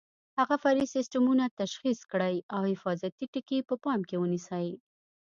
هغه 0.39 0.55
فرعي 0.63 0.87
سیسټمونه 0.95 1.45
تشخیص 1.61 1.99
کړئ 2.11 2.35
او 2.55 2.61
حفاظتي 2.71 3.25
ټکي 3.33 3.59
په 3.69 3.75
پام 3.83 3.99
کې 4.09 4.15
ونیسئ. 4.21 4.67